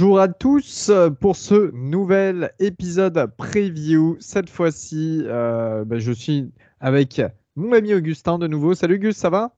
Bonjour 0.00 0.20
à 0.20 0.28
tous 0.28 0.92
pour 1.18 1.34
ce 1.34 1.72
nouvel 1.72 2.52
épisode 2.60 3.32
preview. 3.36 4.16
Cette 4.20 4.48
fois-ci, 4.48 5.24
euh, 5.24 5.84
bah, 5.84 5.98
je 5.98 6.12
suis 6.12 6.52
avec 6.78 7.20
mon 7.56 7.72
ami 7.72 7.94
Augustin 7.94 8.38
de 8.38 8.46
nouveau. 8.46 8.76
Salut 8.76 9.00
Gus, 9.00 9.16
ça 9.16 9.28
va? 9.28 9.56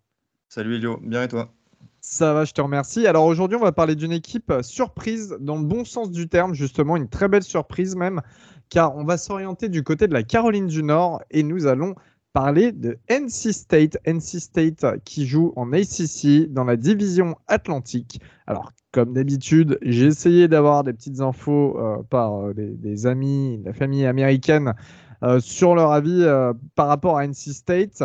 Salut 0.48 0.76
Elio, 0.76 0.98
bien 1.02 1.24
et 1.24 1.28
toi? 1.28 1.52
Ça 2.00 2.32
va, 2.32 2.46
je 2.46 2.52
te 2.52 2.60
remercie. 2.62 3.06
Alors 3.06 3.26
aujourd'hui, 3.26 3.58
on 3.58 3.62
va 3.62 3.72
parler 3.72 3.94
d'une 3.94 4.12
équipe 4.12 4.50
surprise 4.62 5.36
dans 5.40 5.58
le 5.58 5.64
bon 5.64 5.84
sens 5.84 6.10
du 6.10 6.26
terme, 6.26 6.54
justement, 6.54 6.96
une 6.96 7.10
très 7.10 7.28
belle 7.28 7.42
surprise 7.42 7.94
même, 7.94 8.22
car 8.70 8.96
on 8.96 9.04
va 9.04 9.18
s'orienter 9.18 9.68
du 9.68 9.82
côté 9.82 10.08
de 10.08 10.14
la 10.14 10.22
Caroline 10.22 10.68
du 10.68 10.82
Nord 10.82 11.20
et 11.30 11.42
nous 11.42 11.66
allons 11.66 11.94
parler 12.32 12.72
de 12.72 12.98
NC 13.10 13.52
State. 13.52 13.98
NC 14.06 14.40
State 14.40 14.86
qui 15.04 15.26
joue 15.26 15.52
en 15.56 15.70
ACC 15.74 16.50
dans 16.50 16.64
la 16.64 16.78
division 16.78 17.36
Atlantique. 17.46 18.22
Alors, 18.46 18.72
comme 18.92 19.12
d'habitude, 19.12 19.78
j'ai 19.82 20.06
essayé 20.06 20.48
d'avoir 20.48 20.82
des 20.84 20.92
petites 20.92 21.20
infos 21.20 21.78
euh, 21.78 22.02
par 22.08 22.54
des, 22.54 23.06
euh, 23.06 23.10
amis, 23.10 23.62
la 23.64 23.72
famille 23.72 24.04
américaine, 24.04 24.74
euh, 25.22 25.38
sur 25.38 25.74
leur 25.74 25.92
avis 25.92 26.26
par 26.74 26.88
rapport 26.88 27.18
à 27.18 27.26
NC 27.26 27.52
State. 27.52 28.02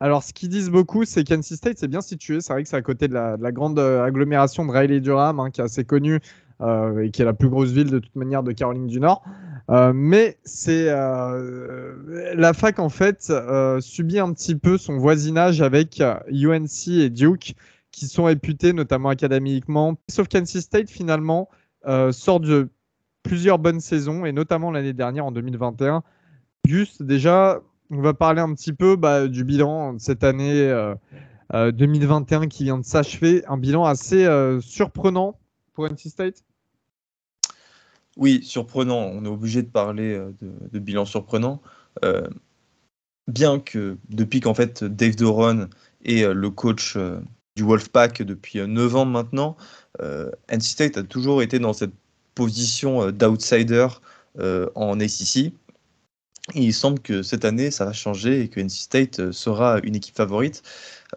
Alors, 0.00 0.22
ce 0.22 0.32
qu'ils 0.32 0.48
disent 0.48 0.70
beaucoup, 0.70 1.04
c'est 1.04 1.24
qu'NC 1.24 1.42
State, 1.42 1.78
c'est 1.78 1.88
bien 1.88 2.00
situé. 2.00 2.40
C'est 2.40 2.52
vrai 2.52 2.62
que 2.62 2.68
c'est 2.68 2.76
à 2.76 2.82
côté 2.82 3.08
de 3.08 3.14
la, 3.14 3.52
grande 3.52 3.78
agglomération 3.78 4.64
de 4.64 4.70
Raleigh-Durham, 4.70 5.40
hein, 5.40 5.50
qui 5.50 5.60
est 5.60 5.64
assez 5.64 5.84
connue 5.84 6.20
et 6.60 7.10
qui 7.12 7.22
est 7.22 7.24
la 7.24 7.34
plus 7.34 7.48
grosse 7.48 7.70
ville 7.70 7.90
de 7.90 7.98
toute 7.98 8.16
manière 8.16 8.42
de 8.42 8.52
Caroline 8.52 8.86
du 8.86 9.00
Nord. 9.00 9.24
mais 9.92 10.38
c'est 10.44 10.86
la 10.86 12.52
fac, 12.54 12.78
en 12.78 12.88
fait, 12.88 13.32
subit 13.80 14.20
un 14.20 14.32
petit 14.32 14.54
peu 14.54 14.78
son 14.78 14.98
voisinage 14.98 15.62
avec 15.62 16.00
UNC 16.30 16.88
et 16.88 17.10
Duke 17.10 17.56
qui 17.98 18.06
sont 18.06 18.24
réputés 18.24 18.72
notamment 18.72 19.08
académiquement. 19.08 19.98
Sauf 20.08 20.28
qu'NC 20.28 20.60
State, 20.60 20.88
finalement, 20.88 21.48
euh, 21.86 22.12
sort 22.12 22.38
de 22.40 22.68
plusieurs 23.22 23.58
bonnes 23.58 23.80
saisons, 23.80 24.24
et 24.24 24.32
notamment 24.32 24.70
l'année 24.70 24.92
dernière, 24.92 25.26
en 25.26 25.32
2021. 25.32 26.02
Gus, 26.66 27.02
déjà, 27.02 27.60
on 27.90 28.00
va 28.00 28.14
parler 28.14 28.40
un 28.40 28.54
petit 28.54 28.72
peu 28.72 28.96
bah, 28.96 29.26
du 29.26 29.44
bilan 29.44 29.94
de 29.94 29.98
cette 29.98 30.22
année 30.22 30.68
2021 31.52 32.40
euh, 32.40 32.44
euh, 32.44 32.46
qui 32.46 32.64
vient 32.64 32.78
de 32.78 32.84
s'achever. 32.84 33.44
Un 33.48 33.58
bilan 33.58 33.84
assez 33.84 34.26
surprenant 34.60 35.38
pour 35.72 35.86
NC 35.86 36.08
State? 36.08 36.44
Oui, 38.16 38.42
surprenant. 38.44 39.10
On 39.12 39.24
est 39.24 39.28
obligé 39.28 39.62
de 39.62 39.68
parler 39.68 40.20
de, 40.40 40.78
bilan 40.78 41.04
surprenant. 41.04 41.60
bien 43.26 43.58
que 43.58 43.98
depuis 44.08 44.40
qu'en 44.40 44.54
fait 44.54 44.84
Dave 44.84 45.16
Doron 45.16 45.68
est 46.04 46.32
le 46.32 46.50
coach 46.50 46.96
du 47.58 47.64
Wolfpack 47.64 48.22
depuis 48.22 48.60
9 48.64 48.96
ans 48.96 49.04
maintenant, 49.04 49.56
euh, 50.00 50.30
NC 50.48 50.62
State 50.62 50.96
a 50.96 51.02
toujours 51.02 51.42
été 51.42 51.58
dans 51.58 51.72
cette 51.72 51.92
position 52.36 53.02
euh, 53.02 53.10
d'outsider 53.10 53.88
euh, 54.38 54.68
en 54.76 55.00
ACC. 55.00 55.52
il 56.54 56.72
semble 56.72 57.00
que 57.00 57.22
cette 57.22 57.44
année, 57.44 57.72
ça 57.72 57.84
va 57.84 57.92
changer 57.92 58.42
et 58.42 58.48
que 58.48 58.60
NC 58.60 58.70
State 58.70 59.32
sera 59.32 59.80
une 59.82 59.96
équipe 59.96 60.16
favorite, 60.16 60.62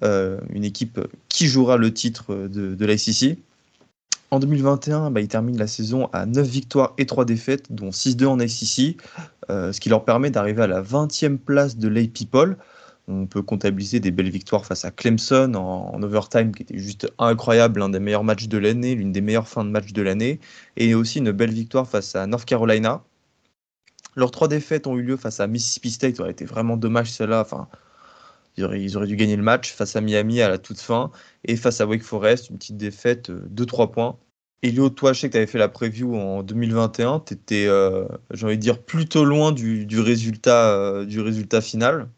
une 0.02 0.64
équipe 0.64 1.00
qui 1.30 1.46
jouera 1.46 1.78
le 1.78 1.94
titre 1.94 2.34
de, 2.34 2.74
de 2.74 2.86
l'ACC. 2.86 3.38
En 4.32 4.40
2021, 4.40 5.12
bah, 5.12 5.22
il 5.22 5.28
termine 5.28 5.58
la 5.58 5.68
saison 5.68 6.10
à 6.12 6.26
9 6.26 6.48
victoires 6.48 6.94
et 6.98 7.06
3 7.06 7.26
défaites, 7.26 7.72
dont 7.72 7.90
6-2 7.90 8.26
en 8.26 8.40
ACC, 8.40 8.98
ce 9.50 9.80
qui 9.80 9.90
leur 9.90 10.06
permet 10.06 10.32
d'arriver 10.32 10.64
à 10.64 10.68
la 10.68 10.82
20e 10.82 11.38
place 11.38 11.78
de 11.78 11.88
l'A 11.88 12.08
People. 12.08 12.58
On 13.12 13.28
peut 13.28 13.42
comptabiliser 13.42 14.00
des 14.00 14.12
belles 14.12 14.30
victoires 14.30 14.66
face 14.66 14.86
à 14.86 14.92
Clemson 14.92 15.54
en, 15.56 16.02
overtime, 16.02 16.54
qui 16.54 16.64
était 16.64 16.78
juste 16.78 17.12
incroyable, 17.20 17.82
l'un 17.82 17.90
des 17.90 18.00
meilleurs 18.00 18.24
matchs 18.24 18.48
de 18.48 18.58
l'année, 18.58 18.96
l'une 18.96 19.12
des 19.12 19.22
meilleures 19.22 19.48
fins 19.48 19.66
de 19.66 19.70
match 19.70 19.92
de 19.92 20.02
l'année, 20.02 20.40
et 20.78 20.96
aussi 20.96 21.20
une 21.20 21.32
belle 21.32 21.52
victoire 21.52 21.88
face 21.88 22.16
à 22.16 22.26
North 22.28 22.46
Carolina. 22.46 23.04
Leurs 24.16 24.32
trois 24.32 24.48
défaites 24.48 24.88
ont 24.88 24.98
eu 24.98 25.04
lieu 25.04 25.18
face 25.18 25.40
à 25.40 25.48
Mississippi 25.48 25.92
State, 25.92 26.18
ça 26.18 26.24
aurait 26.24 26.32
été 26.32 26.46
vraiment 26.46 26.78
dommage 26.78 27.12
celle-là. 27.12 27.42
Enfin, 27.42 27.68
ils 28.58 28.98
auraient, 28.98 29.08
dû 29.08 29.16
gagner 29.16 29.36
le 29.36 29.44
match 29.44 29.74
face 29.74 29.96
à 29.96 30.02
Miami 30.02 30.42
à 30.42 30.50
la 30.50 30.58
toute 30.58 30.80
fin, 30.80 31.12
et 31.46 31.56
face 31.58 31.82
à 31.82 31.88
Wake 31.88 32.04
Forest, 32.04 32.50
une 32.50 32.58
petite 32.58 32.78
défaite 32.78 33.32
de 33.32 33.64
3 33.64 33.92
points. 33.92 34.18
Elio, 34.64 34.90
toi, 34.90 35.14
je 35.14 35.22
sais 35.22 35.28
que 35.28 35.32
tu 35.34 35.38
avais 35.38 35.48
fait 35.48 35.58
la 35.58 35.70
preview 35.70 36.16
en 36.16 36.44
2021. 36.44 37.22
Tu 37.22 37.34
étais, 37.34 37.66
euh, 37.68 38.08
j'ai 38.32 38.46
envie 38.46 38.58
de 38.58 38.62
dire, 38.62 38.84
plutôt 38.84 39.26
loin 39.26 39.52
du, 39.52 39.88
euh, 40.48 41.06
du 41.06 41.20
résultat 41.20 41.62
final. 41.62 42.10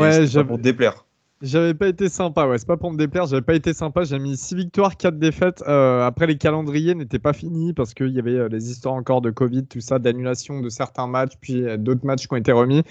Ouais, 0.00 0.26
pas 0.26 0.44
pour 0.44 0.56
te 0.56 0.62
déplaire. 0.62 1.04
J'avais 1.42 1.72
pas 1.72 1.88
été 1.88 2.10
sympa, 2.10 2.46
ouais, 2.46 2.58
c'est 2.58 2.66
pas 2.66 2.76
pour 2.76 2.92
me 2.92 2.98
déplaire, 2.98 3.24
j'avais 3.24 3.40
pas 3.40 3.54
été 3.54 3.72
sympa, 3.72 4.04
j'ai 4.04 4.18
mis 4.18 4.36
6 4.36 4.56
victoires, 4.56 4.98
4 4.98 5.18
défaites. 5.18 5.64
Euh, 5.66 6.06
après, 6.06 6.26
les 6.26 6.36
calendriers 6.36 6.94
n'étaient 6.94 7.18
pas 7.18 7.32
finis 7.32 7.72
parce 7.72 7.94
qu'il 7.94 8.10
y 8.10 8.18
avait 8.18 8.34
euh, 8.34 8.48
les 8.48 8.70
histoires 8.70 8.92
encore 8.92 9.22
de 9.22 9.30
Covid, 9.30 9.64
tout 9.64 9.80
ça, 9.80 9.98
d'annulation 9.98 10.60
de 10.60 10.68
certains 10.68 11.06
matchs, 11.06 11.32
puis 11.40 11.64
euh, 11.64 11.78
d'autres 11.78 12.04
matchs 12.04 12.26
qui 12.26 12.34
ont 12.34 12.36
été 12.36 12.52
remis. 12.52 12.82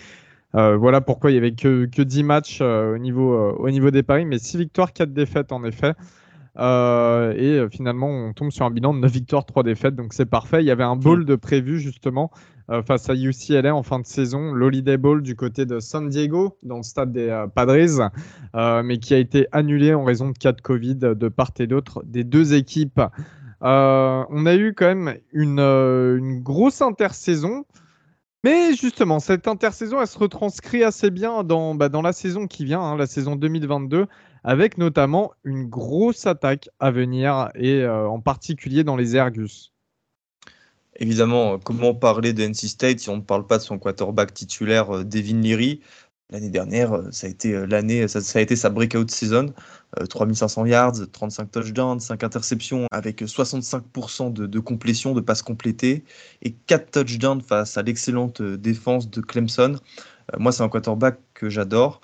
voilà 0.54 1.00
pourquoi 1.00 1.30
il 1.30 1.36
y 1.36 1.38
avait 1.38 1.54
que, 1.54 1.86
que 1.86 2.02
10 2.02 2.24
matchs 2.24 2.62
au, 2.62 2.98
niveau, 2.98 3.38
au 3.52 3.70
niveau 3.70 3.92
des 3.92 4.02
paris, 4.02 4.26
mais 4.26 4.40
6 4.40 4.58
victoires, 4.58 4.94
4 4.94 5.14
défaites 5.14 5.52
en 5.52 5.64
effet. 5.64 5.94
et 6.58 7.68
finalement, 7.72 8.08
on 8.10 8.34
tombe 8.34 8.50
sur 8.50 8.66
un 8.66 8.72
bilan 8.72 8.96
de 8.96 9.00
9 9.00 9.12
victoires, 9.12 9.46
3 9.46 9.62
défaites, 9.62 9.96
donc 9.96 10.14
c'est 10.14 10.26
parfait. 10.26 10.64
Il 10.64 10.66
y 10.66 10.72
avait 10.72 10.84
un 10.84 10.96
bowl 10.96 11.24
de 11.24 11.36
prévu 11.36 11.80
justement 11.80 12.32
face 12.86 13.10
à 13.10 13.16
UCLA 13.16 13.74
en 13.74 13.84
fin 13.84 14.00
de 14.00 14.06
saison, 14.06 14.54
l'Holiday 14.54 14.98
Bowl 14.98 15.24
du 15.24 15.36
côté 15.36 15.66
de 15.66 15.80
San 15.80 16.08
Diego, 16.08 16.58
dans 16.62 16.78
le 16.78 16.84
stade 16.84 17.12
des 17.12 17.30
euh, 17.30 17.48
Padres, 17.48 18.12
euh, 18.56 18.84
mais 18.84 19.00
qui 19.00 19.14
a 19.14 19.18
été 19.18 19.48
annulé 19.52 19.94
en 19.94 20.04
raison 20.04 20.30
de 20.30 20.38
cas 20.38 20.52
de 20.52 20.62
Covid 20.62 20.96
de 20.96 21.30
part 21.30 21.52
et 21.60 21.68
d'autre 21.68 22.04
des 22.06 22.24
deux 22.24 22.54
équipes. 22.54 23.02
on 23.62 24.46
a 24.46 24.56
eu 24.56 24.74
quand 24.76 24.86
même 24.86 25.18
une, 25.32 26.42
grosse 26.42 26.82
intersaison. 26.82 27.66
Mais 28.46 28.74
justement, 28.74 29.20
cette 29.20 29.50
intersaison, 29.50 30.00
elle 30.00 30.08
se 30.08 30.18
retranscrit 30.18 30.84
assez 30.84 31.10
bien 31.10 31.44
dans, 31.44 31.76
bah, 31.76 31.90
la 32.02 32.14
saison 32.14 32.48
qui 32.48 32.64
vient, 32.64 32.80
hein, 32.80 32.96
la 32.96 33.06
saison 33.06 33.36
2022, 33.36 34.06
avec 34.46 34.78
notamment 34.78 35.34
une 35.44 35.66
grosse 35.66 36.26
attaque 36.26 36.70
à 36.80 36.90
venir, 36.90 37.50
et 37.56 37.86
en 37.86 38.22
particulier 38.22 38.86
dans 38.86 38.96
les 38.96 39.18
Ergus. 39.18 39.74
Évidemment, 41.00 41.58
comment 41.60 41.96
parler 41.96 42.34
de 42.34 42.44
NC 42.44 42.68
State 42.68 43.00
si 43.00 43.10
on 43.10 43.18
ne 43.18 43.22
parle 43.22 43.48
pas 43.48 43.58
de 43.58 43.64
son 43.64 43.80
quarterback 43.80 44.34
titulaire 44.34 44.98
euh, 44.98 45.04
Devin 45.06 45.40
Leary? 45.40 45.80
L'année 46.30 46.50
dernière, 46.50 46.94
euh, 46.94 47.08
ça 47.12 47.28
a 47.28 47.30
été 47.30 47.54
euh, 47.54 47.66
l'année, 47.66 48.08
ça, 48.10 48.20
a 48.38 48.42
été 48.42 48.58
sa 48.58 48.70
breakout 48.70 49.10
season. 49.10 49.54
3500 50.10 50.66
yards, 50.66 51.10
35 51.12 51.52
touchdowns, 51.52 52.00
5 52.00 52.24
interceptions 52.24 52.86
avec 52.92 53.24
65% 53.24 54.32
de, 54.32 54.60
complétion, 54.60 55.16
de 55.16 55.22
passes 55.22 55.42
complétées 55.42 56.04
et 56.44 56.52
4 56.54 56.92
touchdowns 56.92 57.42
face 57.42 57.76
à 57.76 57.82
l'excellente 57.82 58.40
défense 58.42 59.10
de 59.10 59.20
Clemson. 59.22 59.78
moi, 60.38 60.52
c'est 60.52 60.62
un 60.62 60.70
quarterback 60.70 61.18
que 61.34 61.50
j'adore. 61.50 62.02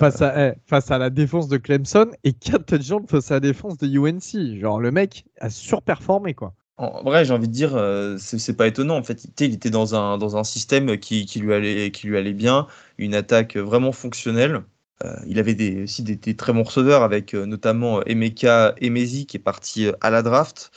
Face 0.00 0.20
à, 0.20 0.48
eh, 0.48 0.54
face 0.66 0.90
à 0.90 0.98
la 0.98 1.10
défense 1.10 1.46
de 1.46 1.58
Clemson 1.58 2.10
et 2.24 2.32
4 2.32 2.66
touchdowns 2.66 3.06
face 3.06 3.30
à 3.30 3.34
la 3.34 3.40
défense 3.40 3.78
de 3.78 3.86
UNC. 3.86 4.58
Genre, 4.58 4.80
le 4.80 4.90
mec 4.90 5.24
a 5.40 5.48
surperformé, 5.48 6.34
quoi. 6.34 6.54
En 6.78 7.02
vrai, 7.02 7.24
j'ai 7.24 7.32
envie 7.34 7.48
de 7.48 7.52
dire, 7.52 7.74
euh, 7.74 8.16
c'est 8.18 8.56
pas 8.56 8.68
étonnant. 8.68 8.96
En 8.96 9.02
fait, 9.02 9.26
il 9.40 9.52
était 9.54 9.70
dans 9.70 9.96
un, 9.96 10.16
dans 10.16 10.36
un 10.36 10.44
système 10.44 10.96
qui, 10.98 11.26
lui 11.40 11.52
allait, 11.52 11.90
qui 11.90 12.06
lui 12.06 12.16
allait 12.16 12.32
bien, 12.32 12.68
une 12.98 13.14
attaque 13.14 13.56
vraiment 13.56 13.90
fonctionnelle. 13.90 14.62
Euh, 15.04 15.16
il 15.26 15.40
avait 15.40 15.54
des, 15.54 15.82
aussi 15.84 16.02
des, 16.04 16.36
très 16.36 16.52
bons 16.52 16.62
receveurs 16.62 17.02
avec 17.02 17.34
euh, 17.34 17.46
notamment 17.46 18.02
Emeka 18.04 18.74
Emezi 18.80 19.26
qui 19.26 19.36
est 19.38 19.40
parti 19.40 19.88
à 20.00 20.10
la 20.10 20.22
draft. 20.22 20.70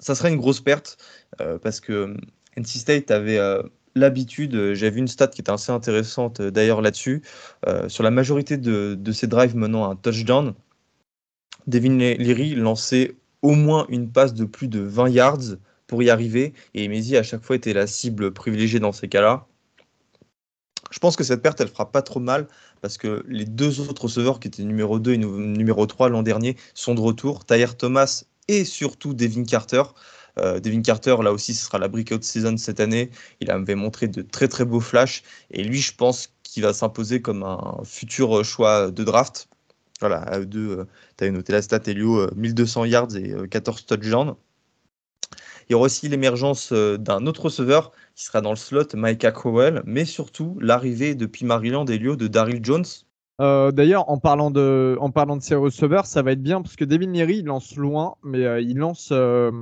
ça 0.00 0.14
serait 0.14 0.30
une 0.30 0.36
grosse 0.36 0.60
perte 0.60 0.96
parce 1.62 1.80
que 1.80 2.14
NC 2.56 2.66
State 2.66 3.10
avait 3.10 3.38
l'habitude, 3.94 4.74
j'ai 4.74 4.90
vu 4.90 4.98
une 5.00 5.08
stat 5.08 5.28
qui 5.28 5.40
était 5.40 5.50
assez 5.50 5.72
intéressante 5.72 6.40
d'ailleurs 6.42 6.82
là-dessus, 6.82 7.22
sur 7.88 8.02
la 8.02 8.10
majorité 8.10 8.56
de, 8.56 8.96
de 8.98 9.12
ses 9.12 9.26
drives 9.26 9.56
menant 9.56 9.84
à 9.84 9.88
un 9.92 9.96
touchdown, 9.96 10.54
Devin 11.66 11.98
Leary 11.98 12.54
lançait 12.54 13.16
au 13.42 13.52
moins 13.52 13.86
une 13.88 14.10
passe 14.10 14.34
de 14.34 14.44
plus 14.44 14.68
de 14.68 14.80
20 14.80 15.08
yards 15.08 15.56
pour 15.86 16.02
y 16.02 16.10
arriver. 16.10 16.54
Et 16.74 16.88
Messi, 16.88 17.16
à 17.16 17.22
chaque 17.22 17.42
fois, 17.42 17.56
était 17.56 17.72
la 17.72 17.86
cible 17.86 18.32
privilégiée 18.32 18.80
dans 18.80 18.92
ces 18.92 19.08
cas-là. 19.08 19.46
Je 20.90 20.98
pense 21.00 21.16
que 21.16 21.24
cette 21.24 21.42
perte, 21.42 21.60
elle 21.60 21.68
fera 21.68 21.90
pas 21.92 22.02
trop 22.02 22.20
mal 22.20 22.48
parce 22.80 22.96
que 22.96 23.24
les 23.28 23.44
deux 23.44 23.80
autres 23.80 24.02
receveurs 24.02 24.40
qui 24.40 24.48
étaient 24.48 24.62
numéro 24.62 24.98
2 24.98 25.12
et 25.12 25.18
numéro 25.18 25.86
3 25.86 26.08
l'an 26.08 26.22
dernier 26.22 26.56
sont 26.74 26.94
de 26.94 27.00
retour. 27.00 27.44
Tyler 27.44 27.66
Thomas 27.76 28.24
et 28.48 28.64
surtout 28.64 29.12
Devin 29.14 29.44
Carter. 29.44 29.82
Devin 30.36 30.82
Carter, 30.82 31.16
là 31.22 31.32
aussi, 31.32 31.52
ce 31.52 31.64
sera 31.64 31.78
la 31.78 31.88
breakout 31.88 32.22
season 32.22 32.56
cette 32.56 32.80
année. 32.80 33.10
Il 33.40 33.50
avait 33.50 33.74
montré 33.74 34.06
de 34.08 34.22
très 34.22 34.48
très 34.48 34.64
beaux 34.64 34.80
flashs. 34.80 35.22
Et 35.50 35.64
lui, 35.64 35.80
je 35.80 35.94
pense 35.94 36.32
qu'il 36.42 36.62
va 36.62 36.72
s'imposer 36.72 37.20
comme 37.20 37.42
un 37.42 37.82
futur 37.84 38.44
choix 38.44 38.90
de 38.90 39.04
draft. 39.04 39.48
Voilà, 40.00 40.18
à 40.18 40.40
eux 40.40 40.48
tu 40.48 41.24
as 41.24 41.30
noté 41.30 41.52
la 41.52 41.62
stat, 41.62 41.80
Elio, 41.86 42.28
1200 42.34 42.84
yards 42.84 43.16
et 43.16 43.34
14 43.50 43.86
touchdowns. 43.86 44.34
Il 45.68 45.72
y 45.72 45.74
aura 45.74 45.86
aussi 45.86 46.08
l'émergence 46.08 46.72
d'un 46.72 47.26
autre 47.26 47.46
receveur 47.46 47.92
qui 48.14 48.24
sera 48.24 48.40
dans 48.40 48.50
le 48.50 48.56
slot, 48.56 48.86
Micah 48.94 49.32
Crowell, 49.32 49.82
mais 49.84 50.04
surtout 50.04 50.56
l'arrivée 50.60 51.14
depuis 51.14 51.44
Maryland, 51.44 51.84
Elio, 51.84 52.16
de 52.16 52.26
Daryl 52.26 52.64
Jones, 52.64 52.84
euh, 53.40 53.70
d'ailleurs, 53.70 54.10
en 54.10 54.18
parlant 54.18 54.50
de, 54.50 54.96
en 55.00 55.10
parlant 55.10 55.36
de 55.36 55.42
ses 55.42 55.54
receveurs, 55.54 56.06
ça 56.06 56.22
va 56.22 56.32
être 56.32 56.42
bien 56.42 56.60
parce 56.60 56.74
que 56.74 56.84
David 56.84 57.10
Nery 57.10 57.38
il 57.38 57.44
lance 57.44 57.76
loin, 57.76 58.16
mais 58.24 58.44
euh, 58.44 58.60
il 58.60 58.78
lance 58.78 59.10
euh, 59.12 59.52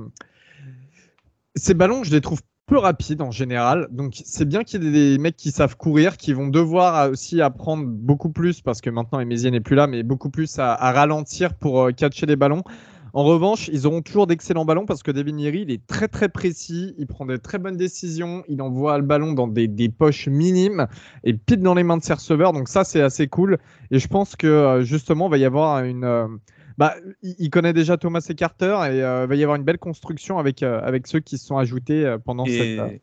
ces 1.55 1.75
ballons, 1.75 2.03
je 2.03 2.11
les 2.11 2.21
trouve 2.21 2.41
peu 2.67 2.77
rapides 2.77 3.21
en 3.21 3.31
général. 3.31 3.87
Donc 3.91 4.21
c'est 4.23 4.47
bien 4.47 4.63
qu'il 4.63 4.83
y 4.83 4.87
ait 4.87 4.91
des 4.91 5.17
mecs 5.17 5.37
qui 5.37 5.51
savent 5.51 5.77
courir, 5.77 6.17
qui 6.17 6.33
vont 6.33 6.49
devoir 6.49 7.09
aussi 7.09 7.41
apprendre 7.41 7.85
beaucoup 7.87 8.29
plus 8.29 8.61
parce 8.61 8.81
que 8.81 8.89
maintenant 8.89 9.19
Emézier 9.19 9.49
n'est 9.49 9.61
plus 9.61 9.75
là, 9.75 9.87
mais 9.87 10.03
beaucoup 10.03 10.29
plus 10.29 10.59
à, 10.59 10.75
ralentir 10.75 11.55
pour 11.55 11.89
catcher 11.95 12.25
les 12.25 12.35
ballons. 12.35 12.63
En 13.13 13.23
revanche, 13.23 13.69
ils 13.71 13.87
auront 13.87 14.01
toujours 14.01 14.27
d'excellents 14.27 14.65
ballons 14.65 14.85
parce 14.85 15.01
que 15.01 15.11
Nieri, 15.11 15.61
il 15.61 15.71
est 15.71 15.87
très 15.87 16.09
très 16.09 16.27
précis, 16.27 16.93
il 16.97 17.07
prend 17.07 17.25
de 17.25 17.37
très 17.37 17.57
bonnes 17.57 17.77
décisions, 17.77 18.43
il 18.49 18.61
envoie 18.61 18.97
le 18.97 19.03
ballon 19.05 19.31
dans 19.31 19.47
des, 19.47 19.89
poches 19.89 20.27
minimes 20.27 20.87
et 21.23 21.33
pile 21.33 21.61
dans 21.61 21.73
les 21.73 21.83
mains 21.83 21.97
de 21.97 22.03
ses 22.03 22.13
receveurs. 22.13 22.51
Donc 22.51 22.67
ça, 22.67 22.83
c'est 22.83 23.01
assez 23.01 23.27
cool. 23.27 23.57
Et 23.91 23.99
je 23.99 24.07
pense 24.09 24.35
que 24.35 24.45
euh, 24.45 24.83
justement, 24.83 25.27
il 25.29 25.31
va 25.31 25.37
y 25.37 25.45
avoir 25.45 25.83
une... 25.83 26.37
Euh, 26.79 26.85
bah, 26.85 26.95
il 27.21 27.49
connaît 27.49 27.73
déjà 27.73 27.97
Thomas 27.97 28.25
et 28.29 28.35
Carter 28.35 28.77
et 28.89 29.03
euh, 29.03 29.23
il 29.23 29.29
va 29.29 29.35
y 29.35 29.43
avoir 29.43 29.57
une 29.57 29.63
belle 29.63 29.79
construction 29.79 30.39
avec, 30.39 30.63
avec 30.63 31.07
ceux 31.07 31.19
qui 31.19 31.37
se 31.37 31.45
sont 31.45 31.57
ajoutés 31.57 32.15
pendant 32.25 32.45
cette... 32.45 33.01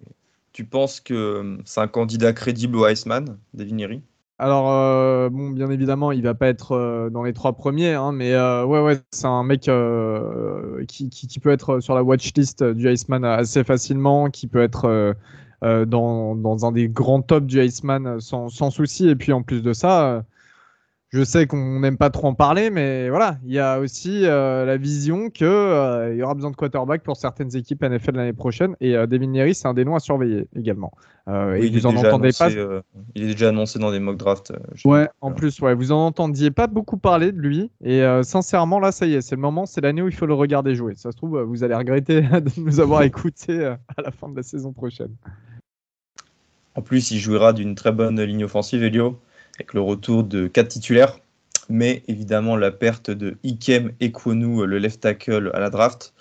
Tu 0.52 0.64
penses 0.64 1.00
que 1.00 1.58
c'est 1.64 1.80
un 1.80 1.88
candidat 1.88 2.32
crédible 2.32 2.76
au 2.76 2.86
Iceman, 2.86 3.38
David 3.54 3.74
Nieri 3.74 4.02
alors, 4.38 4.72
euh, 4.72 5.28
bon, 5.30 5.50
bien 5.50 5.70
évidemment, 5.70 6.10
il 6.10 6.22
va 6.22 6.34
pas 6.34 6.48
être 6.48 6.72
euh, 6.72 7.08
dans 7.08 7.22
les 7.22 7.32
trois 7.32 7.52
premiers, 7.52 7.94
hein, 7.94 8.10
mais 8.10 8.32
euh, 8.32 8.64
ouais, 8.64 8.82
ouais, 8.82 8.98
c'est 9.12 9.26
un 9.26 9.44
mec 9.44 9.70
qui, 10.88 11.08
qui, 11.08 11.38
peut 11.38 11.50
être 11.50 11.78
sur 11.78 11.94
la 11.94 12.02
watchlist 12.02 12.64
du 12.64 12.90
Iceman 12.90 13.24
assez 13.24 13.62
facilement, 13.62 14.30
qui 14.30 14.48
peut 14.48 14.62
être 14.62 15.14
dans, 15.62 16.34
dans, 16.34 16.66
un 16.66 16.72
des 16.72 16.88
grands 16.88 17.22
tops 17.22 17.46
du 17.46 17.62
Iceman 17.62 18.20
sans, 18.20 18.48
sans 18.48 18.70
souci. 18.70 19.08
Et 19.08 19.16
puis 19.16 19.32
en 19.32 19.42
plus 19.42 19.62
de 19.62 19.72
ça, 19.72 20.24
je 21.14 21.22
sais 21.22 21.46
qu'on 21.46 21.78
n'aime 21.78 21.96
pas 21.96 22.10
trop 22.10 22.26
en 22.26 22.34
parler, 22.34 22.70
mais 22.70 23.08
voilà, 23.08 23.38
il 23.44 23.52
y 23.52 23.60
a 23.60 23.78
aussi 23.78 24.24
euh, 24.24 24.64
la 24.64 24.76
vision 24.76 25.30
qu'il 25.30 25.46
euh, 25.46 26.12
y 26.12 26.24
aura 26.24 26.34
besoin 26.34 26.50
de 26.50 26.56
quarterback 26.56 27.04
pour 27.04 27.16
certaines 27.16 27.54
équipes 27.54 27.84
NFL 27.84 28.16
l'année 28.16 28.32
prochaine. 28.32 28.74
Et 28.80 28.96
euh, 28.96 29.06
Devin 29.06 29.32
c'est 29.54 29.68
un 29.68 29.74
des 29.74 29.84
noms 29.84 29.94
à 29.94 30.00
surveiller 30.00 30.48
également. 30.56 30.90
et 31.28 31.70
vous 31.70 31.86
en 31.86 31.94
entendez 31.94 32.30
pas. 32.36 32.50
il 33.14 33.22
est 33.22 33.26
déjà 33.26 33.50
annoncé 33.50 33.78
dans 33.78 33.92
des 33.92 34.00
mock 34.00 34.16
drafts. 34.16 34.52
ouais, 34.84 35.08
en 35.20 35.30
plus, 35.30 35.60
ouais, 35.60 35.76
vous 35.76 35.92
en 35.92 36.04
entendiez 36.06 36.50
pas 36.50 36.66
beaucoup 36.66 36.96
parler 36.96 37.30
de 37.30 37.38
lui. 37.38 37.70
Et 37.84 38.02
sincèrement, 38.22 38.80
là, 38.80 38.90
ça 38.90 39.06
y 39.06 39.14
est, 39.14 39.20
c'est 39.20 39.36
le 39.36 39.40
moment, 39.40 39.66
c'est 39.66 39.82
l'année 39.82 40.02
où 40.02 40.08
il 40.08 40.14
faut 40.14 40.26
le 40.26 40.34
regarder 40.34 40.74
jouer. 40.74 40.94
Ça 40.96 41.12
se 41.12 41.16
trouve, 41.16 41.40
vous 41.42 41.62
allez 41.62 41.76
regretter 41.76 42.22
de 42.22 42.60
nous 42.60 42.80
avoir 42.80 43.02
écouté 43.04 43.64
à 43.64 44.02
la 44.02 44.10
fin 44.10 44.28
de 44.28 44.34
la 44.34 44.42
saison 44.42 44.72
prochaine. 44.72 45.14
En 46.74 46.82
plus, 46.82 47.12
il 47.12 47.20
jouera 47.20 47.52
d'une 47.52 47.76
très 47.76 47.92
bonne 47.92 48.20
ligne 48.20 48.42
offensive, 48.42 48.82
Elio 48.82 49.16
avec 49.58 49.72
le 49.74 49.80
retour 49.80 50.24
de 50.24 50.46
quatre 50.46 50.68
titulaires, 50.68 51.18
mais 51.68 52.02
évidemment 52.08 52.56
la 52.56 52.70
perte 52.70 53.10
de 53.10 53.36
Ikem 53.42 53.92
Ekwonu, 54.00 54.66
le 54.66 54.78
left 54.78 55.00
tackle 55.00 55.50
à 55.54 55.60
la 55.60 55.70
draft. 55.70 56.12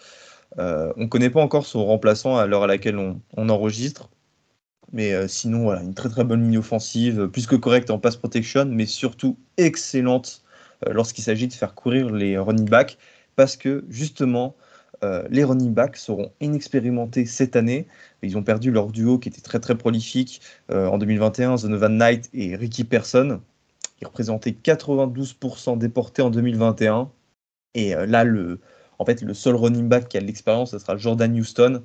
Euh, 0.60 0.94
on 0.98 1.02
ne 1.02 1.08
connaît 1.08 1.30
pas 1.30 1.42
encore 1.42 1.66
son 1.66 1.84
remplaçant 1.86 2.38
à 2.38 2.46
l'heure 2.46 2.64
à 2.64 2.68
laquelle 2.68 2.98
on, 2.98 3.50
enregistre. 3.50 4.10
Mais 4.92 5.14
euh, 5.14 5.28
sinon, 5.28 5.64
voilà, 5.64 5.82
une 5.82 5.96
très 5.96 6.10
très 6.10 6.24
bonne 6.24 6.44
ligne 6.44 6.60
offensive, 6.60 7.28
plus 7.28 7.48
que 7.48 7.56
correcte 7.56 7.90
en 7.90 7.98
pass 7.98 8.16
protection, 8.16 8.66
mais 8.66 8.86
surtout 8.86 9.38
excellente 9.58 10.44
euh, 10.88 10.94
lorsqu'il 10.94 11.24
s'agit 11.24 11.48
de 11.48 11.54
faire 11.54 11.74
courir 11.74 12.12
les 12.12 12.38
running 12.38 12.70
backs, 12.70 13.00
parce 13.36 13.58
que 13.58 13.84
justement, 13.90 14.56
les 15.30 15.44
running 15.44 15.74
backs 15.74 15.98
seront 15.98 16.32
inexpérimentés 16.40 17.26
cette 17.26 17.56
année. 17.56 17.88
Ils 18.22 18.38
ont 18.38 18.44
perdu 18.44 18.72
leur 18.72 18.88
duo 18.88 19.20
qui 19.20 19.30
était 19.30 19.42
très 19.42 19.60
très 19.60 19.78
prolifique 19.78 20.42
en 20.70 20.98
2021, 20.98 21.58
Zonovan 21.58 21.98
Knight 21.98 22.30
et 22.34 22.56
Ricky 22.56 22.84
Person. 22.84 23.42
Ils 24.02 24.08
représentaient 24.08 24.52
92% 24.52 25.78
déportés 25.78 26.22
en 26.22 26.30
2021. 26.30 27.12
Et 27.76 27.94
là, 27.96 28.24
le, 28.24 28.60
en 29.04 29.06
fait, 29.06 29.22
le 29.22 29.34
seul 29.34 29.56
running 29.56 29.88
back 29.90 30.08
qui 30.08 30.18
a 30.18 30.22
de 30.22 30.26
l'expérience, 30.26 30.72
ce 30.72 30.80
sera 30.80 30.98
Jordan 30.98 31.38
Houston. 31.38 31.84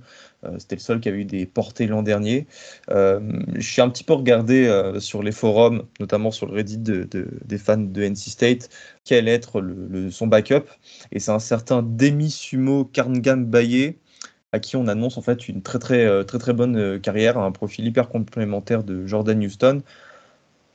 C'était 0.58 0.76
le 0.76 0.80
seul 0.80 1.00
qui 1.00 1.08
avait 1.08 1.18
eu 1.18 1.24
des 1.24 1.46
portées 1.46 1.88
l'an 1.88 2.02
dernier. 2.02 2.46
je 2.88 3.60
suis 3.60 3.82
un 3.82 3.88
petit 3.90 4.04
peu 4.04 4.12
regardé 4.14 4.92
sur 5.00 5.22
les 5.24 5.32
forums, 5.32 5.82
notamment 5.98 6.30
sur 6.30 6.46
le 6.46 6.54
Reddit 6.54 6.78
des 6.78 7.58
fans 7.58 7.76
de 7.76 8.02
NC 8.02 8.30
State, 8.30 8.70
quel 9.04 9.26
être 9.26 9.60
le, 9.60 10.10
son 10.12 10.28
backup. 10.28 10.66
Et 11.10 11.18
c'est 11.18 11.32
un 11.32 11.40
certain 11.40 11.82
Demi 11.82 12.30
Sumo 12.30 12.84
Karngam 12.84 13.44
Baye 13.46 13.96
à 14.52 14.60
qui 14.60 14.76
on 14.76 14.86
annonce 14.88 15.18
en 15.18 15.22
fait 15.22 15.48
une 15.48 15.62
très 15.62 15.78
très 15.78 16.06
euh, 16.06 16.24
très 16.24 16.38
très 16.38 16.52
bonne 16.52 16.76
euh, 16.76 16.98
carrière, 16.98 17.38
un 17.38 17.52
profil 17.52 17.86
hyper 17.86 18.08
complémentaire 18.08 18.82
de 18.82 19.06
Jordan 19.06 19.42
Houston. 19.42 19.82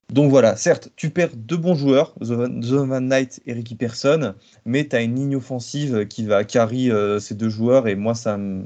Donc 0.09 0.29
voilà, 0.29 0.55
certes, 0.55 0.91
tu 0.95 1.09
perds 1.09 1.35
deux 1.35 1.57
bons 1.57 1.75
joueurs, 1.75 2.13
Zovan 2.21 3.07
Knight 3.07 3.41
et 3.45 3.53
Ricky 3.53 3.75
Person, 3.75 4.35
mais 4.65 4.87
tu 4.87 4.95
as 4.95 5.01
une 5.01 5.15
ligne 5.15 5.35
offensive 5.35 6.07
qui 6.07 6.25
va 6.25 6.43
carry 6.43 6.91
euh, 6.91 7.19
ces 7.19 7.35
deux 7.35 7.49
joueurs 7.49 7.87
et 7.87 7.95
moi 7.95 8.13
ça 8.13 8.37
me... 8.37 8.65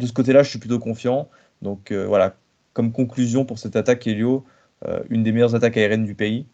de 0.00 0.06
ce 0.06 0.12
côté-là, 0.12 0.42
je 0.42 0.50
suis 0.50 0.58
plutôt 0.58 0.78
confiant. 0.78 1.28
Donc 1.62 1.92
voilà, 1.92 2.36
comme 2.72 2.92
conclusion 2.92 3.44
pour 3.44 3.58
cette 3.58 3.76
attaque 3.76 4.06
Helio, 4.06 4.44
une 5.10 5.24
des 5.24 5.32
meilleures 5.32 5.54
attaques 5.54 5.76
aériennes 5.76 6.04
du 6.04 6.14
pays. 6.14 6.46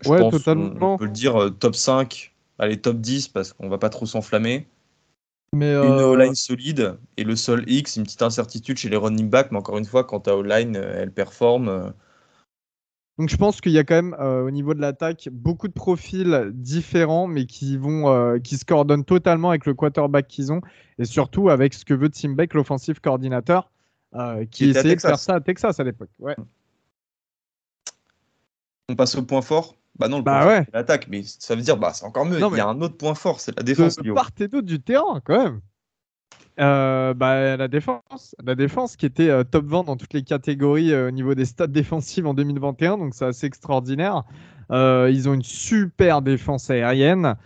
Je 0.00 0.10
ouais, 0.10 0.18
pense 0.18 0.32
totalement. 0.32 0.94
On, 0.94 0.98
peut 0.98 1.04
le 1.04 1.10
dire 1.10 1.50
top 1.58 1.74
5, 1.74 2.32
allez 2.58 2.80
top 2.80 2.98
10 2.98 3.28
parce 3.28 3.52
qu'on 3.52 3.68
va 3.68 3.78
pas 3.78 3.90
trop 3.90 4.06
s'enflammer. 4.06 4.66
Mais 5.54 5.72
Une 5.72 5.98
euh, 5.98 6.08
O-line 6.08 6.34
solide 6.34 6.98
et 7.16 7.24
le 7.24 7.34
sol 7.34 7.64
X, 7.66 7.96
une 7.96 8.02
petite 8.02 8.22
incertitude 8.22 8.76
chez 8.76 8.88
les 8.88 8.96
running 8.96 9.30
backs, 9.30 9.50
mais 9.50 9.58
encore 9.58 9.78
une 9.78 9.86
fois, 9.86 10.04
quand 10.04 10.20
ta 10.20 10.36
O-line, 10.36 10.76
euh, 10.76 11.02
elle 11.02 11.10
performe. 11.10 11.92
Euh. 13.18 13.22
Donc 13.22 13.28
je 13.28 13.36
pense 13.36 13.60
qu'il 13.60 13.72
y 13.72 13.78
a 13.78 13.84
quand 13.84 13.94
même 13.94 14.14
au 14.14 14.50
niveau 14.50 14.74
de 14.74 14.80
l'attaque 14.80 15.28
beaucoup 15.32 15.68
de 15.68 15.72
profils 15.72 16.50
différents, 16.54 17.26
mais 17.26 17.46
qui 17.46 17.76
vont, 17.76 18.38
qui 18.40 18.56
se 18.56 18.64
coordonnent 18.64 19.04
totalement 19.04 19.50
avec 19.50 19.66
le 19.66 19.74
quarterback 19.74 20.28
qu'ils 20.28 20.52
ont, 20.52 20.60
et 20.98 21.04
surtout 21.04 21.48
avec 21.48 21.74
ce 21.74 21.84
que 21.84 21.94
veut 21.94 22.08
Tim 22.08 22.30
Beck, 22.30 22.54
l'offensive 22.54 23.00
coordinateur, 23.00 23.70
qui, 24.50 24.70
essayait 24.70 24.96
de 24.96 25.00
faire 25.00 25.18
ça 25.18 25.34
à 25.34 25.40
Texas 25.40 25.80
à 25.80 25.84
l'époque. 25.84 26.10
Ouais. 26.18 26.36
On 28.88 28.96
passe 28.96 29.16
au 29.16 29.22
point 29.22 29.42
fort. 29.42 29.74
Bah 29.98 30.06
non, 30.06 30.18
le 30.18 30.22
bah 30.22 30.46
ouais. 30.46 30.62
c'est 30.64 30.74
l'attaque, 30.74 31.08
mais 31.08 31.22
ça 31.24 31.56
veut 31.56 31.62
dire 31.62 31.76
bah 31.76 31.92
c'est 31.92 32.04
encore 32.04 32.24
mieux. 32.24 32.38
Il 32.38 32.56
y 32.56 32.60
a 32.60 32.68
un 32.68 32.80
autre 32.80 32.96
point 32.96 33.14
fort, 33.14 33.40
c'est 33.40 33.56
la 33.56 33.64
défense. 33.64 33.96
De 33.96 34.12
part 34.12 34.30
et 34.38 34.46
d'autre 34.46 34.66
du 34.66 34.80
terrain, 34.80 35.20
quand 35.24 35.44
même. 35.44 35.60
Euh, 36.60 37.14
bah, 37.14 37.56
la 37.56 37.68
défense, 37.68 38.34
la 38.42 38.56
défense 38.56 38.96
qui 38.96 39.06
était 39.06 39.28
euh, 39.28 39.44
top 39.44 39.66
20 39.66 39.84
dans 39.84 39.96
toutes 39.96 40.12
les 40.12 40.24
catégories 40.24 40.92
euh, 40.92 41.08
au 41.08 41.10
niveau 41.12 41.36
des 41.36 41.44
stats 41.44 41.68
défensives 41.68 42.26
en 42.26 42.34
2021, 42.34 42.98
donc 42.98 43.14
c'est 43.14 43.26
assez 43.26 43.46
extraordinaire. 43.46 44.24
ils 44.70 45.28
ont 45.28 45.34
une 45.34 45.44
super 45.44 46.20
défense 46.20 46.68
aérienne 46.70 47.36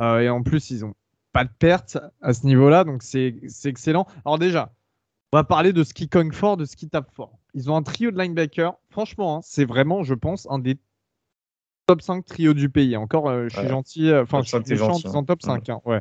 et 0.00 0.28
en 0.30 0.42
plus 0.42 0.70
ils 0.70 0.84
ont 0.84 0.94
pas 1.32 1.44
de 1.44 1.50
perte 1.58 1.98
à 2.22 2.32
ce 2.32 2.46
niveau-là, 2.46 2.84
donc 2.84 3.02
c'est 3.02 3.34
excellent. 3.64 4.06
Alors 4.24 4.38
déjà, 4.38 4.72
on 5.32 5.36
va 5.38 5.44
parler 5.44 5.72
de 5.72 5.84
ce 5.84 5.94
qui 5.94 6.08
cogne 6.08 6.32
fort, 6.32 6.56
de 6.56 6.64
ce 6.64 6.76
qui 6.76 6.88
tape 6.88 7.10
fort. 7.14 7.38
Ils 7.54 7.70
ont 7.70 7.76
un 7.76 7.82
trio 7.82 8.10
de 8.10 8.18
linebackers. 8.18 8.74
Franchement, 8.90 9.36
hein, 9.36 9.40
c'est 9.42 9.64
vraiment, 9.64 10.02
je 10.02 10.14
pense, 10.14 10.46
un 10.50 10.58
des 10.58 10.78
top 11.86 12.02
5 12.02 12.24
trio 12.24 12.54
du 12.54 12.68
pays. 12.68 12.96
Encore, 12.96 13.28
euh, 13.28 13.48
je 13.48 13.58
suis 13.58 13.68
gentil. 13.68 14.10
Euh, 14.10 14.22
enfin, 14.22 14.42
je 14.42 14.48
suis 14.48 14.76
gentil 14.76 15.08
en 15.08 15.24
top 15.24 15.42
5. 15.42 15.68
Hein. 15.68 15.80
ouais. 15.84 16.00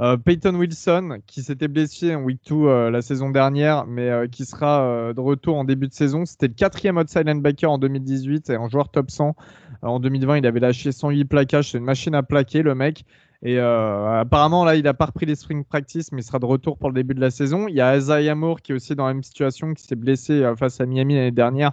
Euh, 0.00 0.16
Peyton 0.16 0.54
Wilson, 0.54 1.18
qui 1.26 1.42
s'était 1.42 1.68
blessé 1.68 2.14
en 2.14 2.22
week 2.22 2.40
2 2.48 2.88
la 2.90 3.02
saison 3.02 3.30
dernière, 3.30 3.86
mais 3.86 4.28
qui 4.30 4.44
sera 4.44 5.12
de 5.12 5.20
retour 5.20 5.56
en 5.56 5.64
début 5.64 5.88
de 5.88 5.92
saison. 5.92 6.24
C'était 6.24 6.48
le 6.48 6.54
quatrième 6.54 6.96
outside 6.96 7.26
linebacker 7.26 7.70
en 7.70 7.78
2018 7.78 8.50
et 8.50 8.56
en 8.56 8.68
joueur 8.68 8.88
top 8.90 9.10
100. 9.10 9.36
en 9.82 10.00
2020, 10.00 10.38
il 10.38 10.46
avait 10.46 10.60
lâché 10.60 10.92
108 10.92 11.26
plaquages. 11.26 11.72
C'est 11.72 11.78
une 11.78 11.84
machine 11.84 12.14
à 12.14 12.22
plaquer, 12.22 12.62
le 12.62 12.74
mec. 12.74 13.04
Et 13.44 13.58
euh, 13.58 14.20
apparemment, 14.20 14.64
là, 14.64 14.76
il 14.76 14.84
n'a 14.84 14.94
pas 14.94 15.06
repris 15.06 15.26
les 15.26 15.34
spring 15.34 15.64
practice, 15.64 16.12
mais 16.12 16.20
il 16.20 16.24
sera 16.24 16.38
de 16.38 16.46
retour 16.46 16.78
pour 16.78 16.90
le 16.90 16.94
début 16.94 17.14
de 17.14 17.20
la 17.20 17.32
saison. 17.32 17.66
Il 17.66 17.74
y 17.74 17.80
a 17.80 17.96
Isaiah 17.96 18.36
Moore 18.36 18.62
qui 18.62 18.70
est 18.70 18.74
aussi 18.74 18.94
dans 18.94 19.06
la 19.06 19.14
même 19.14 19.24
situation, 19.24 19.74
qui 19.74 19.82
s'est 19.82 19.96
blessé 19.96 20.44
euh, 20.44 20.54
face 20.54 20.80
à 20.80 20.86
Miami 20.86 21.16
l'année 21.16 21.32
dernière, 21.32 21.72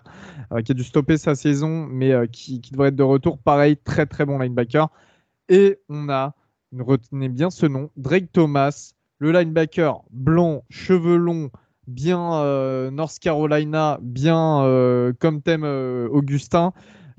euh, 0.51 0.61
qui 0.61 0.71
a 0.71 0.75
dû 0.75 0.83
stopper 0.83 1.17
sa 1.17 1.35
saison, 1.35 1.85
mais 1.87 2.11
qui, 2.31 2.59
devrait 2.71 2.89
être 2.89 2.95
de 2.95 3.03
retour. 3.03 3.37
Pareil, 3.37 3.77
très 3.77 4.07
très 4.07 4.25
bon 4.25 4.39
linebacker. 4.39 4.89
Et 5.47 5.79
on 5.89 6.09
a, 6.09 6.33
retenez 6.77 7.29
bien 7.29 7.51
ce 7.51 7.67
nom, 7.67 7.91
Drake 7.97 8.31
Thomas, 8.31 8.93
le 9.19 9.31
linebacker 9.31 10.01
blanc, 10.09 10.63
cheveux 10.71 11.17
longs, 11.17 11.51
bien 11.87 12.89
North 12.91 13.19
Carolina, 13.19 13.99
bien 14.01 15.13
comme 15.19 15.41
thème 15.41 15.63
Augustin 16.11 16.73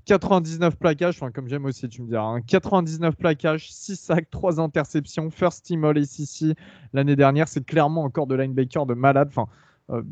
99 0.04 0.76
plaquages, 0.76 1.16
enfin, 1.16 1.30
comme 1.30 1.48
j'aime 1.48 1.64
aussi, 1.64 1.88
tu 1.88 2.02
me 2.02 2.08
diras. 2.08 2.40
99 2.46 3.08
hein. 3.08 3.16
plaquages, 3.18 3.72
6 3.72 3.96
sacs, 3.96 4.30
3 4.30 4.60
interceptions, 4.60 5.30
first 5.30 5.64
team 5.64 5.84
all 5.84 5.98
ACC 5.98 6.56
l'année 6.92 7.16
dernière. 7.16 7.48
C'est 7.48 7.64
clairement 7.64 8.04
encore 8.04 8.26
de 8.26 8.34
linebacker 8.34 8.86
de 8.86 8.94
malade. 8.94 9.28
Enfin, 9.30 9.48
euh, 9.90 10.02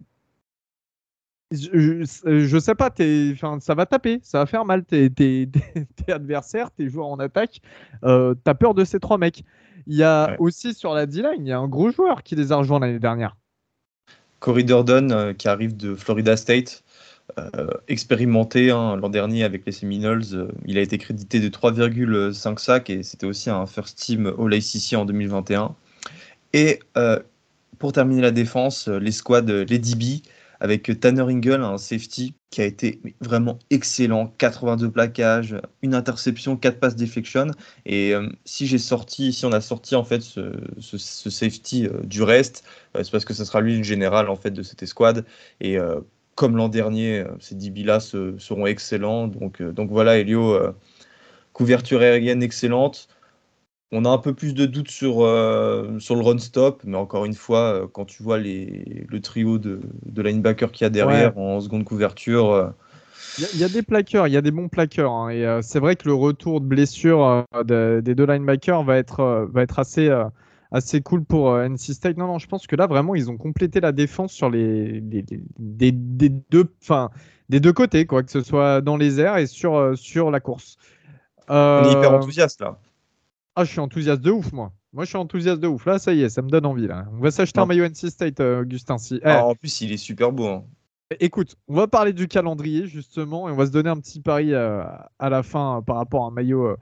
je, 1.50 2.58
sais 2.58 2.74
pas, 2.74 2.90
ça 3.60 3.74
va 3.74 3.86
taper, 3.86 4.20
ça 4.22 4.40
va 4.40 4.46
faire 4.46 4.64
mal. 4.64 4.84
Tes, 4.84 5.10
tes, 5.10 5.48
adversaires, 6.08 6.70
tes 6.76 6.88
joueurs 6.88 7.08
en 7.08 7.18
attaque, 7.18 7.60
euh, 8.04 8.34
t'as 8.44 8.54
peur 8.54 8.74
de 8.74 8.84
ces 8.84 9.00
trois 9.00 9.18
mecs. 9.18 9.44
Il 9.86 9.96
y 9.96 10.02
a 10.02 10.36
aussi 10.38 10.74
sur 10.74 10.92
la 10.92 11.06
D-line, 11.06 11.46
il 11.46 11.48
y 11.48 11.52
a 11.52 11.58
un 11.58 11.68
gros 11.68 11.90
joueur 11.90 12.22
qui 12.22 12.36
les 12.36 12.52
a 12.52 12.56
rejoints 12.56 12.80
l'année 12.80 12.98
dernière. 12.98 13.36
Corey 14.40 14.64
euh, 14.70 15.34
qui 15.34 15.48
arrive 15.48 15.76
de 15.76 15.94
Florida 15.94 16.36
State, 16.36 16.84
euh, 16.84 16.87
expérimenté 17.88 18.70
hein, 18.70 18.96
l'an 18.96 19.08
dernier 19.08 19.44
avec 19.44 19.64
les 19.66 19.72
Seminoles. 19.72 20.22
Euh, 20.32 20.48
il 20.66 20.78
a 20.78 20.80
été 20.80 20.98
crédité 20.98 21.40
de 21.40 21.48
3,5 21.48 22.58
sacs 22.58 22.90
et 22.90 23.02
c'était 23.02 23.26
aussi 23.26 23.50
un 23.50 23.66
first 23.66 23.98
team 23.98 24.32
All 24.38 24.54
ACC 24.54 24.94
en 24.94 25.04
2021. 25.04 25.74
Et 26.52 26.80
pour 27.78 27.92
terminer 27.92 28.22
la 28.22 28.30
défense, 28.30 28.88
les 28.88 29.12
squads, 29.12 29.42
les 29.42 29.78
DB, 29.78 30.22
avec 30.60 30.98
Tanner 31.00 31.22
Ingle, 31.22 31.62
un 31.62 31.78
safety 31.78 32.34
qui 32.50 32.60
a 32.60 32.64
été 32.64 33.00
vraiment 33.20 33.58
excellent, 33.70 34.34
82 34.38 34.90
plaquages, 34.90 35.56
une 35.82 35.94
interception, 35.94 36.56
4 36.56 36.80
passes 36.80 36.96
deflection. 36.96 37.48
Et 37.86 38.14
euh, 38.14 38.28
si 38.44 38.66
j'ai 38.66 38.78
sorti, 38.78 39.32
si 39.32 39.44
on 39.44 39.52
a 39.52 39.60
sorti 39.60 39.94
en 39.94 40.04
fait 40.04 40.22
ce, 40.22 40.98
safety 40.98 41.86
euh, 41.86 42.00
du 42.04 42.22
reste, 42.22 42.64
euh, 42.96 43.04
c'est 43.04 43.10
parce 43.10 43.24
que 43.24 43.34
ce 43.34 43.44
sera 43.44 43.60
lui 43.60 43.76
le 43.76 43.82
général 43.82 44.28
en 44.28 44.36
fait 44.36 44.50
de 44.50 44.62
cette 44.62 44.82
escouade. 44.82 45.24
Et 45.60 45.78
comme 46.38 46.56
l'an 46.56 46.68
dernier, 46.68 47.24
ces 47.40 47.56
DB 47.56 47.82
là 47.82 48.00
seront 48.00 48.66
excellents. 48.66 49.28
Donc, 49.28 49.60
donc 49.60 49.90
voilà, 49.90 50.18
Elio, 50.18 50.56
couverture 51.52 52.00
aérienne 52.00 52.42
excellente. 52.42 53.08
On 53.90 54.04
a 54.04 54.10
un 54.10 54.18
peu 54.18 54.34
plus 54.34 54.54
de 54.54 54.66
doutes 54.66 54.90
sur, 54.90 55.24
euh, 55.24 55.98
sur 55.98 56.14
le 56.14 56.22
run-stop, 56.22 56.82
mais 56.84 56.96
encore 56.96 57.24
une 57.24 57.34
fois, 57.34 57.72
euh, 57.72 57.86
quand 57.90 58.04
tu 58.04 58.22
vois 58.22 58.38
les, 58.38 59.06
le 59.08 59.20
trio 59.20 59.58
de, 59.58 59.80
de 60.04 60.22
linebackers 60.22 60.70
qu'il 60.72 60.84
y 60.84 60.86
a 60.86 60.90
derrière 60.90 61.36
en 61.38 61.60
seconde 61.60 61.84
couverture. 61.84 62.52
Euh, 62.52 62.68
il 63.38 63.58
y, 63.58 63.64
a 63.64 63.68
des 63.68 63.82
plaqueurs, 63.82 64.26
il 64.26 64.34
y 64.34 64.36
a 64.36 64.42
des 64.42 64.50
bons 64.50 64.68
plaqueurs. 64.68 65.12
Hein, 65.12 65.30
et 65.30 65.60
c'est 65.62 65.78
vrai 65.78 65.96
que 65.96 66.06
le 66.06 66.14
retour 66.14 66.60
de 66.60 66.66
blessure 66.66 67.44
des 67.64 68.14
deux 68.14 68.26
linebackers 68.26 68.82
va 68.82 68.96
être, 68.96 69.48
va 69.52 69.62
être 69.62 69.78
assez, 69.78 70.08
assez 70.70 71.00
cool 71.00 71.24
pour 71.24 71.56
NC 71.56 71.94
State. 71.94 72.16
Non, 72.16 72.26
non, 72.26 72.38
je 72.38 72.46
pense 72.46 72.66
que 72.66 72.76
là, 72.76 72.86
vraiment, 72.86 73.14
ils 73.14 73.30
ont 73.30 73.36
complété 73.36 73.80
la 73.80 73.92
défense 73.92 74.32
sur 74.32 74.50
les, 74.50 75.00
des, 75.00 75.92
deux, 75.92 76.72
des 77.48 77.60
deux 77.60 77.72
côtés, 77.72 78.06
quoi, 78.06 78.22
que 78.22 78.30
ce 78.30 78.42
soit 78.42 78.80
dans 78.80 78.96
les 78.96 79.20
airs 79.20 79.38
et 79.38 79.46
sur, 79.46 79.96
sur 79.96 80.30
la 80.30 80.40
course. 80.40 80.76
On 81.48 81.82
est 81.84 81.92
hyper 81.92 82.12
enthousiaste 82.12 82.60
là. 82.60 82.78
Ah, 83.60 83.64
je 83.64 83.72
suis 83.72 83.80
enthousiaste 83.80 84.22
de 84.22 84.30
ouf, 84.30 84.52
moi. 84.52 84.72
Moi, 84.92 85.02
je 85.02 85.08
suis 85.08 85.18
enthousiaste 85.18 85.60
de 85.60 85.66
ouf. 85.66 85.84
Là, 85.84 85.98
ça 85.98 86.14
y 86.14 86.22
est, 86.22 86.28
ça 86.28 86.42
me 86.42 86.48
donne 86.48 86.64
envie. 86.64 86.86
Là. 86.86 87.06
On 87.12 87.18
va 87.18 87.32
s'acheter 87.32 87.58
un 87.58 87.66
maillot 87.66 87.84
NC 87.86 88.08
State, 88.08 88.38
euh, 88.38 88.62
Augustin. 88.62 88.98
Si... 88.98 89.20
Ah, 89.24 89.44
en 89.44 89.56
plus, 89.56 89.80
il 89.80 89.90
est 89.90 89.96
super 89.96 90.30
beau. 90.30 90.46
Hein. 90.46 90.64
Écoute, 91.18 91.56
on 91.66 91.74
va 91.74 91.88
parler 91.88 92.12
du 92.12 92.28
calendrier, 92.28 92.86
justement, 92.86 93.48
et 93.48 93.52
on 93.52 93.56
va 93.56 93.66
se 93.66 93.72
donner 93.72 93.90
un 93.90 93.98
petit 93.98 94.20
pari 94.20 94.54
euh, 94.54 94.84
à 95.18 95.28
la 95.28 95.42
fin 95.42 95.78
euh, 95.78 95.80
par 95.80 95.96
rapport 95.96 96.24
à 96.24 96.28
un 96.28 96.30
maillot 96.30 96.76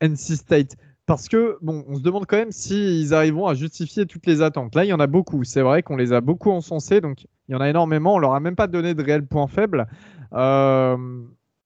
NC 0.00 0.36
State. 0.36 0.76
Parce 1.08 1.26
que, 1.26 1.56
bon, 1.62 1.84
on 1.88 1.96
se 1.96 2.02
demande 2.02 2.26
quand 2.26 2.36
même 2.36 2.52
s'ils 2.52 3.14
arriveront 3.14 3.46
à 3.46 3.54
justifier 3.54 4.06
toutes 4.06 4.26
les 4.26 4.42
attentes. 4.42 4.74
Là, 4.74 4.84
il 4.84 4.88
y 4.88 4.92
en 4.92 5.00
a 5.00 5.06
beaucoup. 5.06 5.42
C'est 5.42 5.62
vrai 5.62 5.82
qu'on 5.82 5.96
les 5.96 6.12
a 6.12 6.20
beaucoup 6.20 6.50
encensés, 6.50 7.00
donc 7.00 7.24
il 7.48 7.52
y 7.52 7.54
en 7.56 7.60
a 7.60 7.68
énormément. 7.68 8.14
On 8.14 8.18
leur 8.18 8.34
a 8.34 8.40
même 8.40 8.56
pas 8.56 8.66
donné 8.66 8.94
de 8.94 9.02
réels 9.02 9.26
points 9.26 9.48
faibles. 9.48 9.86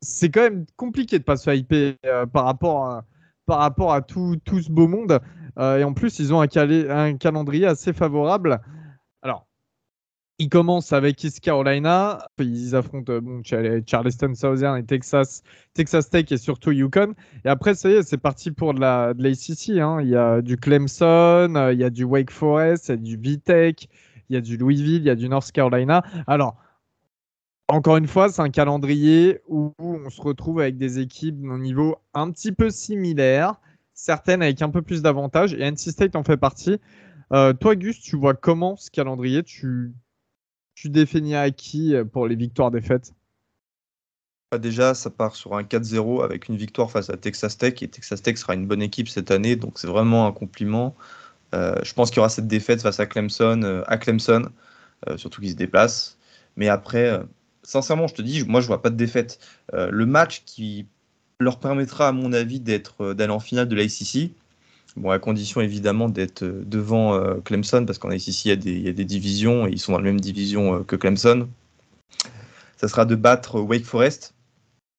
c'est 0.00 0.30
quand 0.30 0.42
même 0.42 0.64
compliqué 0.76 1.18
de 1.18 1.24
pas 1.24 1.36
se 1.36 1.50
hyper 1.50 1.96
par 2.32 2.44
rapport 2.44 2.86
à 2.86 3.04
par 3.46 3.58
rapport 3.58 3.92
à 3.92 4.02
tout, 4.02 4.36
tout 4.44 4.60
ce 4.60 4.70
beau 4.70 4.88
monde. 4.88 5.18
Euh, 5.58 5.78
et 5.78 5.84
en 5.84 5.92
plus, 5.92 6.18
ils 6.18 6.32
ont 6.32 6.40
un, 6.40 6.46
un, 6.90 7.16
calendrier 7.16 7.66
assez 7.66 7.92
favorable. 7.92 8.60
Ils 10.38 10.48
commencent 10.48 10.92
avec 10.92 11.22
East 11.22 11.40
Carolina. 11.40 12.26
Ils 12.38 12.74
affrontent 12.74 13.20
bon, 13.20 13.42
Charleston 13.44 14.34
Southern 14.34 14.78
et 14.78 14.84
Texas, 14.84 15.42
Tech 15.74 16.32
et 16.32 16.36
surtout 16.36 16.72
Yukon. 16.72 17.14
Et 17.44 17.48
après, 17.48 17.74
ça 17.74 17.90
y 17.90 17.92
est, 17.92 18.02
c'est 18.02 18.18
parti 18.18 18.50
pour 18.50 18.74
de 18.74 18.80
la, 18.80 19.14
de. 19.14 19.80
Hein. 19.80 20.00
Il 20.02 20.08
y 20.08 20.16
a 20.16 20.42
du 20.42 20.56
Clemson, 20.56 21.54
euh, 21.54 21.72
il 21.72 21.78
y 21.78 21.84
a 21.84 21.90
du 21.90 22.04
Wake 22.04 22.30
Forest, 22.30 22.88
il 22.88 22.90
y 22.90 22.94
a 22.94 22.96
du 22.96 23.16
VTech, 23.16 23.88
il 24.28 24.34
y 24.34 24.36
a 24.36 24.40
du 24.40 24.56
Louisville, 24.56 25.02
il 25.02 25.06
y 25.06 25.10
a 25.10 25.14
du 25.14 25.28
North 25.28 25.52
Carolina. 25.52 26.02
Alors, 26.26 26.56
encore 27.68 27.96
une 27.96 28.06
fois, 28.06 28.28
c'est 28.28 28.42
un 28.42 28.50
calendrier 28.50 29.40
où 29.48 29.72
on 29.78 30.10
se 30.10 30.20
retrouve 30.20 30.60
avec 30.60 30.76
des 30.76 30.98
équipes 30.98 31.40
d'un 31.40 31.58
niveau 31.58 31.96
un 32.14 32.30
petit 32.30 32.52
peu 32.52 32.70
similaire, 32.70 33.60
certaines 33.94 34.42
avec 34.42 34.60
un 34.62 34.70
peu 34.70 34.82
plus 34.82 35.02
d'avantages, 35.02 35.54
et 35.54 35.70
NC 35.70 35.90
State 35.90 36.16
en 36.16 36.24
fait 36.24 36.36
partie. 36.36 36.80
Euh, 37.32 37.54
toi, 37.54 37.76
Gus, 37.76 38.00
tu 38.00 38.16
vois 38.16 38.34
comment 38.34 38.76
ce 38.76 38.90
calendrier? 38.90 39.42
Tu, 39.42 39.94
tu 40.74 40.88
définis 40.88 41.34
à 41.34 41.50
qui 41.50 41.94
pour 42.12 42.26
les 42.26 42.36
victoires-défaites 42.36 43.14
bah, 44.50 44.58
Déjà, 44.58 44.94
ça 44.94 45.10
part 45.10 45.36
sur 45.36 45.54
un 45.54 45.62
4-0 45.62 46.24
avec 46.24 46.48
une 46.48 46.56
victoire 46.56 46.90
face 46.90 47.10
à 47.10 47.16
Texas 47.16 47.58
Tech, 47.58 47.82
et 47.82 47.88
Texas 47.88 48.22
Tech 48.22 48.36
sera 48.36 48.54
une 48.54 48.66
bonne 48.66 48.82
équipe 48.82 49.08
cette 49.08 49.30
année, 49.30 49.56
donc 49.56 49.78
c'est 49.78 49.88
vraiment 49.88 50.26
un 50.26 50.32
compliment. 50.32 50.94
Euh, 51.54 51.76
je 51.82 51.92
pense 51.92 52.10
qu'il 52.10 52.16
y 52.16 52.20
aura 52.20 52.30
cette 52.30 52.48
défaite 52.48 52.80
face 52.82 53.00
à 53.00 53.06
Clemson, 53.06 53.62
euh, 53.62 53.82
à 53.86 53.98
Clemson, 53.98 54.50
surtout 55.16 55.40
qu'ils 55.40 55.50
se 55.50 55.56
déplacent. 55.56 56.18
Mais 56.56 56.68
après, 56.68 57.20
sincèrement, 57.62 58.06
je 58.06 58.14
te 58.14 58.22
dis, 58.22 58.44
moi, 58.44 58.60
je 58.60 58.66
vois 58.66 58.82
pas 58.82 58.90
de 58.90 58.96
défaite. 58.96 59.38
Euh, 59.74 59.88
le 59.90 60.06
match 60.06 60.42
qui 60.44 60.86
leur 61.40 61.58
permettra, 61.58 62.08
à 62.08 62.12
mon 62.12 62.32
avis, 62.32 62.60
d'être 62.60 63.02
euh, 63.02 63.14
d'aller 63.14 63.32
en 63.32 63.40
finale 63.40 63.68
de 63.68 63.76
l'ACC, 63.76 64.32
bon, 64.96 65.10
à 65.10 65.18
condition 65.18 65.60
évidemment 65.60 66.08
d'être 66.08 66.42
euh, 66.42 66.62
devant 66.66 67.40
Clemson, 67.42 67.84
parce 67.86 67.98
qu'en 67.98 68.10
ACC, 68.10 68.44
il 68.44 68.48
y, 68.48 68.50
a 68.52 68.56
des, 68.56 68.72
il 68.72 68.82
y, 68.82 68.88
a 68.88 68.92
des 68.92 69.04
divisions, 69.04 69.66
et 69.66 69.70
ils 69.70 69.78
sont 69.78 69.92
dans 69.92 69.98
la 69.98 70.04
même 70.04 70.20
division 70.20 70.84
que 70.84 70.96
Clemson. 70.96 71.48
Ça 72.76 72.88
sera 72.88 73.04
de 73.04 73.14
battre 73.14 73.60
Wake 73.60 73.84
Forest, 73.84 74.34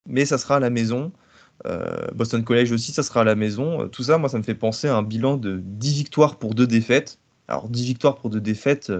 mais 0.07 0.25
ça 0.25 0.37
sera 0.37 0.57
à 0.57 0.59
la 0.59 0.69
maison. 0.69 1.11
Boston 2.13 2.43
College 2.43 2.73
aussi, 2.73 2.91
ça 2.91 3.03
sera 3.03 3.21
à 3.21 3.23
la 3.23 3.35
maison. 3.35 3.87
Tout 3.87 4.03
ça, 4.03 4.17
moi, 4.17 4.27
ça 4.27 4.37
me 4.37 4.43
fait 4.43 4.55
penser 4.55 4.89
à 4.89 4.95
un 4.95 5.03
bilan 5.03 5.37
de 5.37 5.61
10 5.63 5.93
victoires 5.93 6.37
pour 6.37 6.55
2 6.55 6.67
défaites. 6.67 7.19
Alors, 7.47 7.69
10 7.69 7.85
victoires 7.85 8.15
pour 8.15 8.29
2 8.29 8.41
défaites, 8.41 8.91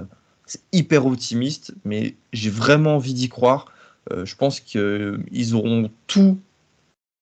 c'est 0.45 0.62
hyper 0.71 1.05
optimiste, 1.05 1.73
mais 1.85 2.15
j'ai 2.31 2.50
vraiment 2.50 2.95
envie 2.95 3.13
d'y 3.13 3.29
croire. 3.29 3.65
Euh, 4.12 4.25
je 4.25 4.35
pense 4.35 4.59
qu'ils 4.59 5.55
auront 5.55 5.89
tout 6.07 6.39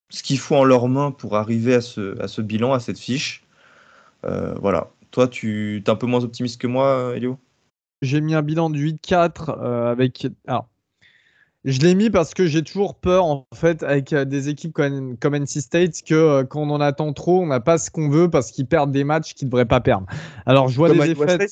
ce 0.10 0.24
qu'il 0.24 0.40
faut 0.40 0.56
en 0.56 0.64
leurs 0.64 0.88
mains 0.88 1.12
pour 1.12 1.38
arriver 1.38 1.76
à 1.76 1.82
ce, 1.82 2.20
à 2.22 2.28
ce 2.28 2.42
bilan, 2.42 2.74
à 2.74 2.80
cette 2.80 3.00
fiche. 3.00 3.44
Euh, 4.26 4.54
voilà. 4.62 4.92
Toi, 5.12 5.28
tu 5.28 5.84
es 5.86 5.90
un 5.90 5.96
peu 5.96 6.08
moins 6.08 6.24
optimiste 6.24 6.60
que 6.60 6.68
moi, 6.68 7.14
Elio? 7.16 7.38
J'ai 8.02 8.22
mis 8.22 8.34
un 8.34 8.42
bilan 8.42 8.70
de 8.70 8.80
8-4 8.80 9.50
euh, 9.50 9.92
avec. 9.92 10.28
Alors, 10.48 10.68
je 11.66 11.80
l'ai 11.80 11.94
mis 11.94 12.10
parce 12.10 12.34
que 12.34 12.48
j'ai 12.48 12.64
toujours 12.64 12.96
peur, 12.96 13.26
en 13.26 13.46
fait, 13.54 13.84
avec 13.84 14.16
des 14.16 14.50
équipes 14.50 14.74
comme, 14.74 15.18
comme 15.18 15.36
NC 15.36 15.62
State, 15.62 16.02
que 16.04 16.44
quand 16.44 16.62
on 16.62 16.70
en 16.72 16.82
attend 16.82 17.14
trop, 17.14 17.42
on 17.42 17.48
n'a 17.48 17.60
pas 17.60 17.78
ce 17.78 17.92
qu'on 17.92 18.10
veut 18.10 18.30
parce 18.30 18.52
qu'ils 18.52 18.66
perdent 18.66 18.92
des 18.92 19.04
matchs 19.04 19.34
qu'ils 19.34 19.48
ne 19.48 19.52
devraient 19.52 19.66
pas 19.66 19.82
perdre. 19.82 20.08
Alors, 20.46 20.70
je 20.70 20.78
vois 20.78 20.90
des 20.90 21.12
effets. 21.12 21.48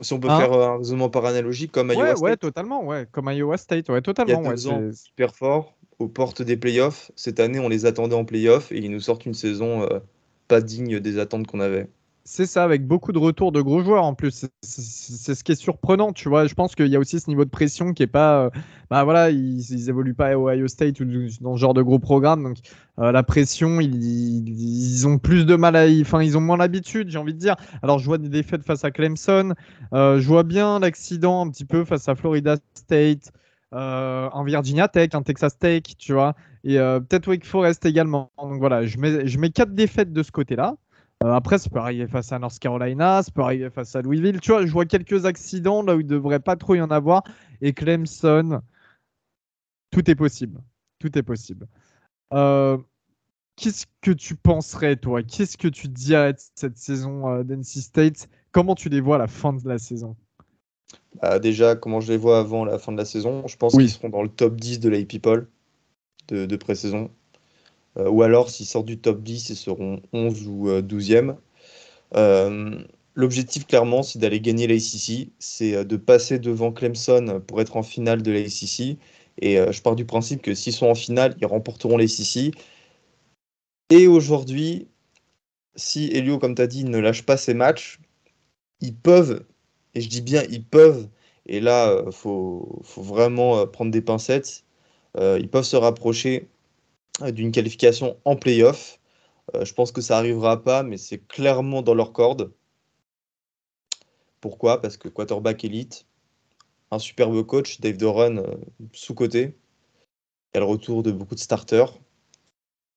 Si 0.00 0.12
on 0.12 0.20
peut 0.20 0.28
hein 0.30 0.38
faire 0.38 0.52
euh, 0.52 0.68
un 0.68 0.78
raisonnement 0.78 1.10
par 1.10 1.24
analogie, 1.24 1.68
comme 1.68 1.90
Iowa 1.90 2.10
State. 2.10 2.20
Ouais, 2.20 2.36
totalement, 2.36 2.84
ouais. 2.84 3.06
Comme 3.10 3.30
Iowa 3.30 3.56
State, 3.56 3.88
ouais, 3.88 4.00
totalement. 4.00 4.40
Il 4.40 4.44
y 4.44 4.48
a 4.48 4.52
deux 4.52 4.68
ans, 4.68 4.90
super 4.92 5.34
fort, 5.34 5.74
aux 5.98 6.08
portes 6.08 6.42
des 6.42 6.56
playoffs. 6.56 7.10
Cette 7.16 7.40
année, 7.40 7.58
on 7.58 7.68
les 7.68 7.86
attendait 7.86 8.14
en 8.14 8.24
playoffs 8.24 8.70
et 8.70 8.78
ils 8.78 8.90
nous 8.90 9.00
sortent 9.00 9.26
une 9.26 9.34
saison 9.34 9.82
euh, 9.82 9.98
pas 10.46 10.60
digne 10.60 11.00
des 11.00 11.18
attentes 11.18 11.46
qu'on 11.46 11.60
avait. 11.60 11.88
C'est 12.30 12.44
ça, 12.44 12.62
avec 12.62 12.86
beaucoup 12.86 13.12
de 13.12 13.18
retours 13.18 13.52
de 13.52 13.62
gros 13.62 13.82
joueurs 13.82 14.04
en 14.04 14.14
plus. 14.14 14.44
C'est 14.60 15.34
ce 15.34 15.42
qui 15.42 15.52
est 15.52 15.54
surprenant, 15.54 16.12
tu 16.12 16.28
vois. 16.28 16.46
Je 16.46 16.52
pense 16.52 16.74
qu'il 16.74 16.88
y 16.88 16.94
a 16.94 16.98
aussi 16.98 17.18
ce 17.20 17.30
niveau 17.30 17.46
de 17.46 17.50
pression 17.50 17.94
qui 17.94 18.02
est 18.02 18.06
pas. 18.06 18.44
Euh, 18.44 18.50
bah 18.90 19.02
voilà, 19.04 19.30
ils, 19.30 19.58
ils, 19.72 19.88
évoluent 19.88 20.14
pas 20.14 20.26
à 20.28 20.36
Ohio 20.36 20.68
State 20.68 21.00
ou 21.00 21.06
dans 21.40 21.56
ce 21.56 21.60
genre 21.60 21.72
de 21.72 21.80
gros 21.80 21.98
programme. 21.98 22.42
Donc 22.42 22.58
euh, 22.98 23.12
la 23.12 23.22
pression, 23.22 23.80
ils, 23.80 25.06
ont 25.06 25.16
plus 25.16 25.46
de 25.46 25.56
mal 25.56 25.74
à. 25.74 25.86
Enfin, 26.02 26.22
ils 26.22 26.36
ont 26.36 26.42
moins 26.42 26.58
l'habitude, 26.58 27.08
j'ai 27.08 27.16
envie 27.16 27.32
de 27.32 27.38
dire. 27.38 27.56
Alors 27.82 27.98
je 27.98 28.04
vois 28.04 28.18
des 28.18 28.28
défaites 28.28 28.62
face 28.62 28.84
à 28.84 28.90
Clemson. 28.90 29.54
Euh, 29.94 30.20
je 30.20 30.28
vois 30.28 30.42
bien 30.42 30.80
l'accident 30.80 31.46
un 31.46 31.50
petit 31.50 31.64
peu 31.64 31.86
face 31.86 32.10
à 32.10 32.14
Florida 32.14 32.56
State. 32.74 33.32
un 33.72 34.44
Virginia 34.44 34.86
Tech, 34.88 35.14
un 35.14 35.22
Texas 35.22 35.58
Tech, 35.58 35.82
tu 35.96 36.12
vois, 36.12 36.34
et 36.62 36.76
peut-être 36.76 37.26
Wake 37.28 37.46
Forest 37.46 37.86
également. 37.86 38.30
Donc 38.36 38.58
voilà, 38.58 38.84
je 38.84 38.98
mets, 38.98 39.26
je 39.26 39.38
mets 39.38 39.50
quatre 39.50 39.72
défaites 39.74 40.12
de 40.12 40.22
ce 40.22 40.30
côté-là. 40.30 40.76
Euh, 41.24 41.32
après, 41.32 41.58
ça 41.58 41.68
peut 41.68 41.80
arriver 41.80 42.06
face 42.06 42.30
à 42.32 42.38
North 42.38 42.58
Carolina, 42.58 43.22
ça 43.22 43.30
peut 43.32 43.42
arriver 43.42 43.70
face 43.70 43.96
à 43.96 44.02
Louisville. 44.02 44.40
Tu 44.40 44.52
vois, 44.52 44.64
je 44.64 44.72
vois 44.72 44.86
quelques 44.86 45.24
accidents 45.26 45.82
là 45.82 45.96
où 45.96 46.00
il 46.00 46.06
ne 46.06 46.10
devrait 46.10 46.40
pas 46.40 46.56
trop 46.56 46.74
y 46.76 46.80
en 46.80 46.90
avoir. 46.90 47.24
Et 47.60 47.72
Clemson, 47.72 48.60
tout 49.90 50.08
est 50.10 50.14
possible. 50.14 50.60
Tout 51.00 51.16
est 51.18 51.22
possible. 51.22 51.66
Euh, 52.32 52.78
qu'est-ce 53.56 53.86
que 54.00 54.12
tu 54.12 54.36
penserais, 54.36 54.96
toi? 54.96 55.22
Qu'est-ce 55.22 55.56
que 55.58 55.68
tu 55.68 55.88
dirais 55.88 56.34
de 56.34 56.38
cette 56.54 56.78
saison 56.78 57.28
euh, 57.28 57.42
d'NC 57.42 57.64
State? 57.64 58.28
Comment 58.52 58.76
tu 58.76 58.88
les 58.88 59.00
vois 59.00 59.16
à 59.16 59.18
la 59.18 59.26
fin 59.26 59.52
de 59.52 59.68
la 59.68 59.78
saison? 59.78 60.16
Bah, 61.20 61.40
Déjà, 61.40 61.74
comment 61.74 62.00
je 62.00 62.12
les 62.12 62.18
vois 62.18 62.38
avant 62.38 62.64
la 62.64 62.78
fin 62.78 62.92
de 62.92 62.96
la 62.96 63.04
saison? 63.04 63.46
Je 63.48 63.56
pense 63.56 63.74
qu'ils 63.74 63.90
seront 63.90 64.08
dans 64.08 64.22
le 64.22 64.28
top 64.28 64.54
10 64.54 64.78
de 64.78 64.88
l'AP 64.88 65.08
People 65.08 65.48
de, 66.28 66.46
de 66.46 66.56
pré-saison. 66.56 67.10
Ou 67.98 68.22
alors, 68.22 68.50
s'ils 68.50 68.66
sortent 68.66 68.86
du 68.86 68.98
top 68.98 69.22
10, 69.22 69.50
ils 69.50 69.56
seront 69.56 70.00
11 70.12 70.46
ou 70.46 70.68
12e. 70.80 71.36
L'objectif, 73.14 73.66
clairement, 73.66 74.02
c'est 74.02 74.18
d'aller 74.18 74.40
gagner 74.40 74.66
l'ACC. 74.66 75.30
C'est 75.38 75.84
de 75.84 75.96
passer 75.96 76.38
devant 76.38 76.72
Clemson 76.72 77.42
pour 77.46 77.60
être 77.60 77.76
en 77.76 77.82
finale 77.82 78.22
de 78.22 78.30
l'ACC. 78.30 78.98
Et 79.40 79.56
je 79.56 79.82
pars 79.82 79.96
du 79.96 80.04
principe 80.04 80.42
que 80.42 80.54
s'ils 80.54 80.72
sont 80.72 80.86
en 80.86 80.94
finale, 80.94 81.36
ils 81.40 81.46
remporteront 81.46 81.96
l'ACC. 81.96 82.54
Et 83.90 84.06
aujourd'hui, 84.06 84.88
si 85.76 86.10
Elio, 86.12 86.38
comme 86.38 86.54
tu 86.54 86.62
as 86.62 86.66
dit, 86.66 86.84
ne 86.84 86.98
lâche 86.98 87.22
pas 87.24 87.36
ses 87.36 87.54
matchs, 87.54 88.00
ils 88.80 88.94
peuvent, 88.94 89.44
et 89.94 90.00
je 90.00 90.08
dis 90.08 90.20
bien 90.20 90.42
ils 90.50 90.64
peuvent, 90.64 91.08
et 91.46 91.60
là, 91.60 92.02
il 92.06 92.12
faut, 92.12 92.80
faut, 92.84 93.02
vraiment 93.02 93.66
prendre 93.66 93.90
des 93.90 94.02
pincettes, 94.02 94.64
ils 95.18 95.48
peuvent 95.50 95.64
se 95.64 95.76
rapprocher 95.76 96.48
d'une 97.32 97.52
qualification 97.52 98.18
en 98.24 98.36
playoff. 98.36 99.00
je 99.62 99.72
pense 99.72 99.92
que 99.92 100.00
ça 100.00 100.14
n'arrivera 100.14 100.62
pas, 100.62 100.82
mais 100.82 100.96
c'est 100.96 101.18
clairement 101.18 101.82
dans 101.82 101.94
leur 101.94 102.12
corde. 102.12 102.52
Pourquoi? 104.40 104.80
Parce 104.80 104.96
que 104.96 105.08
quarterback 105.08 105.64
élite, 105.64 106.06
un 106.90 106.98
superbe 106.98 107.44
coach, 107.44 107.80
Dave 107.80 107.96
Doran, 107.96 108.36
euh, 108.36 108.54
sous-côté. 108.92 109.56
Il 110.54 110.56
y 110.56 110.58
a 110.58 110.60
le 110.60 110.66
retour 110.66 111.02
de 111.02 111.12
beaucoup 111.12 111.34
de 111.34 111.40
starters. 111.40 111.98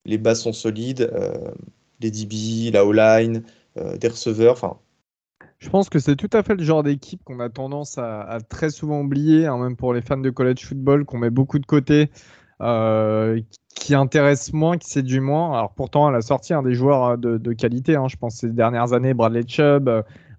Les 0.06 0.18
bases 0.18 0.42
sont 0.42 0.54
solides. 0.54 1.10
Euh, 1.14 1.52
les 2.00 2.12
DB, 2.12 2.72
la 2.72 2.86
O-line, 2.86 3.44
euh, 3.78 3.98
des 3.98 4.08
receveurs. 4.08 4.54
Enfin, 4.54 4.80
je 5.60 5.70
pense 5.70 5.90
que 5.90 6.00
c'est 6.00 6.16
tout 6.16 6.30
à 6.34 6.42
fait 6.42 6.56
le 6.56 6.64
genre 6.64 6.82
d'équipe 6.82 7.24
qu'on 7.24 7.40
a 7.40 7.50
tendance 7.50 8.00
à, 8.00 8.40
très 8.50 8.72
souvent 8.72 9.02
oublier, 9.02 9.46
hein, 9.46 9.60
même 9.60 9.76
pour 9.76 9.94
les 9.94 10.02
fans 10.02 10.18
de 10.18 10.30
college 10.32 10.66
football, 10.66 11.06
qu'on 11.06 11.20
met 11.20 11.30
beaucoup 11.30 11.60
de 11.60 11.66
côté, 11.66 12.10
qui 13.76 13.96
intéresse 13.96 14.54
moins, 14.54 14.78
qui 14.78 14.90
séduit 14.90 15.20
moins. 15.20 15.54
Alors 15.54 15.74
pourtant, 15.74 16.10
elle 16.10 16.16
a 16.16 16.22
sorti 16.22 16.54
un 16.54 16.62
des 16.62 16.76
joueurs 16.76 17.18
de, 17.18 17.54
qualité, 17.54 17.96
hein, 17.96 18.08
je 18.08 18.16
pense 18.16 18.36
ces 18.36 18.52
dernières 18.52 18.94
années, 18.94 19.14
Bradley 19.14 19.44
Chubb, 19.48 19.90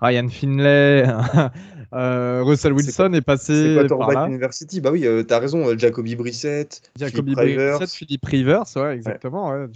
Ryan 0.00 0.28
Finlay, 0.28 1.06
euh, 1.94 2.42
Russell 2.44 2.72
Wilson 2.72 3.12
est, 3.14 3.20
passé 3.20 3.86
par 3.88 4.10
là. 4.10 4.26
University, 4.26 4.80
bah 4.80 4.90
oui, 4.90 5.06
euh, 5.06 5.22
t'as 5.22 5.38
raison, 5.38 5.66
euh, 5.66 5.78
Jacoby 5.78 6.16
Brissett, 6.16 6.90
Jacoby 6.98 7.34
Philippe 7.34 7.58
Brissett, 7.58 7.90
Philippe 7.90 8.24
Rivers, 8.26 8.64
ouais, 8.76 8.96
exactement. 8.96 9.66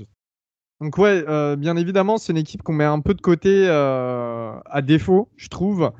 Donc 0.81 0.99
ouais, 0.99 1.25
bien 1.57 1.77
évidemment, 1.77 2.19
c'est 2.19 2.33
une 2.33 2.39
équipe 2.39 2.63
qu'on 2.63 2.73
met 2.73 2.85
un 2.85 3.01
peu 3.01 3.15
de 3.15 3.21
côté 3.21 3.69
à 3.69 4.83
défaut, 4.83 5.29
je 5.37 5.49
trouve. 5.49 5.93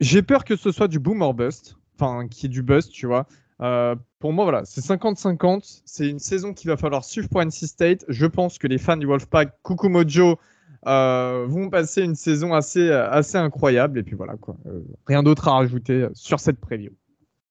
J'ai 0.00 0.22
peur 0.22 0.44
que 0.44 0.56
ce 0.56 0.72
soit 0.72 0.88
du 0.88 0.98
boom 0.98 1.22
or 1.22 1.34
bust, 1.34 1.76
enfin, 1.98 2.26
qui 2.28 2.46
est 2.46 2.48
du 2.48 2.62
bust, 2.62 2.90
tu 2.90 3.06
vois. 3.06 3.26
Pour 3.58 4.32
moi, 4.32 4.44
voilà, 4.44 4.64
c'est 4.64 4.80
50-50. 4.80 5.82
C'est 5.84 6.08
une 6.08 6.18
saison 6.18 6.52
qu'il 6.52 6.68
va 6.70 6.76
falloir 6.76 7.04
suivre 7.04 7.28
pour 7.28 7.42
NC 7.42 7.66
State. 7.66 8.04
Je 8.08 8.26
pense 8.26 8.58
que 8.58 8.66
les 8.66 8.78
fans 8.78 8.96
du 8.96 9.06
Wolfpack, 9.06 9.54
coucou 9.62 9.88
Mojo, 9.88 10.38
euh, 10.86 11.46
vont 11.48 11.70
passer 11.70 12.02
une 12.02 12.14
saison 12.14 12.52
assez, 12.52 12.90
assez 12.90 13.38
incroyable. 13.38 13.98
Et 13.98 14.02
puis 14.02 14.16
voilà, 14.16 14.36
quoi. 14.36 14.56
Euh, 14.66 14.80
rien 15.06 15.22
d'autre 15.22 15.48
à 15.48 15.52
rajouter 15.52 16.08
sur 16.12 16.40
cette 16.40 16.60
preview. 16.60 16.92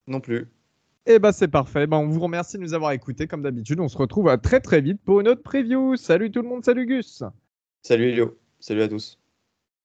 Non 0.07 0.19
plus. 0.19 0.47
Et 1.05 1.15
eh 1.15 1.19
bah 1.19 1.33
c'est 1.33 1.49
parfait. 1.49 1.85
Bah, 1.85 1.97
on 1.97 2.07
vous 2.07 2.21
remercie 2.21 2.57
de 2.57 2.61
nous 2.61 2.73
avoir 2.73 2.93
écoutés 2.93 3.27
comme 3.27 3.41
d'habitude. 3.41 3.79
On 3.81 3.89
se 3.89 3.97
retrouve 3.97 4.37
très 4.41 4.61
très 4.61 4.79
vite 4.79 5.01
pour 5.03 5.19
une 5.19 5.27
autre 5.27 5.43
preview. 5.43 5.97
Salut 5.97 6.31
tout 6.31 6.41
le 6.41 6.47
monde, 6.47 6.63
salut 6.63 6.85
Gus. 6.85 7.23
Salut 7.81 8.09
Elio, 8.09 8.37
salut 8.59 8.83
à 8.83 8.87
tous. 8.87 9.22